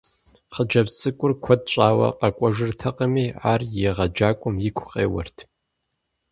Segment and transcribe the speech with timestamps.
[0.53, 5.37] Хъыджэбз цӀыкӀур куэд щӏауэ къэкӀуэжыртэкъыми, ар и егъэджакӀуэм игу къеуэрт.